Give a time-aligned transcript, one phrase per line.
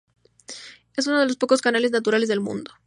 [0.95, 2.71] Es uno de los pocos canales naturales del mundo.